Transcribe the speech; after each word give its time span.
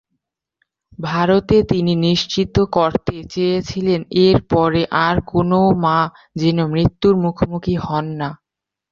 তারপরে 0.99 1.57
তিনি 1.71 1.93
নিশ্চিত 2.05 2.55
করতে 2.71 3.15
চেয়েছিলেন 3.33 4.01
এর 4.21 4.37
পরে 4.51 4.81
আর 5.01 5.15
কোনও 5.25 5.61
মা 5.83 5.99
যেন 6.35 6.57
মৃত্যুর 6.67 7.15
মুখোমুখি 7.23 7.75
হন 7.81 8.05
না। 8.19 8.29